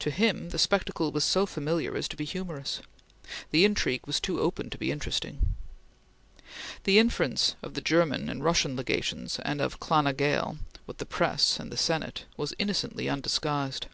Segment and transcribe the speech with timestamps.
[0.00, 2.82] To him, the spectacle was so familiar as to be humorous.
[3.50, 5.54] The intrigue was too open to be interesting.
[6.82, 10.98] The interference of the German and Russian legations, and of the Clan na Gael, with
[10.98, 13.86] the press and the Senate was innocently undisguised.